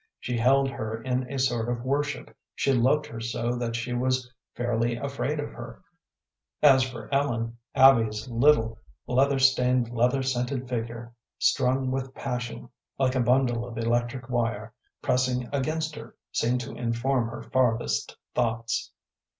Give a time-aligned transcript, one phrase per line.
[0.19, 4.33] She held her in a sort of worship, she loved her so that she was
[4.55, 5.83] fairly afraid of her.
[6.63, 12.67] As for Ellen, Abby's little, leather stained, leather scented figure, strung with passion
[12.97, 18.91] like a bundle of electric wire, pressing against her, seemed to inform her farthest thoughts.